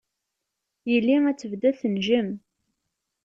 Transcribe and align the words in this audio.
Yelli 0.91 1.17
ad 1.29 1.37
tebded 1.37 1.75
tenjem. 1.81 2.29